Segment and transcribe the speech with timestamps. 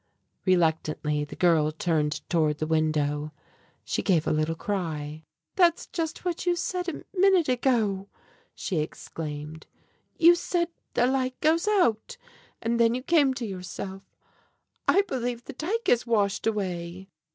[0.47, 3.31] Reluctantly the girl turned toward the window.
[3.85, 5.25] She gave a little cry.
[5.55, 8.07] "That's just what you said a minute ago!"
[8.55, 9.67] she exclaimed.
[10.17, 12.17] "You said 'the light goes out,'
[12.63, 14.01] and then you came to yourself.
[14.87, 17.07] I believe the dike is washed away!"